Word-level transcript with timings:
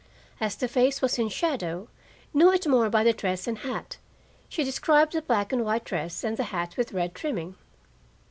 As 0.39 0.55
the 0.55 0.67
face 0.67 0.99
was 0.99 1.19
in 1.19 1.29
shadow, 1.29 1.87
knew 2.33 2.51
it 2.51 2.65
more 2.67 2.89
by 2.89 3.03
the 3.03 3.13
dress 3.13 3.45
and 3.47 3.59
hat: 3.59 3.97
she 4.49 4.63
described 4.63 5.13
the 5.13 5.21
black 5.21 5.53
and 5.53 5.63
white 5.63 5.83
dress 5.85 6.23
and 6.23 6.37
the 6.37 6.45
hat 6.45 6.75
with 6.75 6.91
red 6.91 7.13
trimming. 7.13 7.53